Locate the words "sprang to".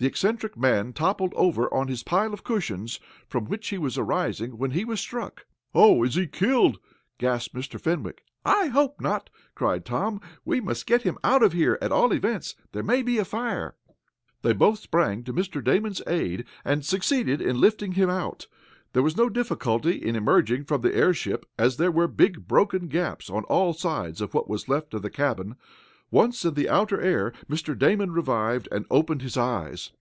14.78-15.32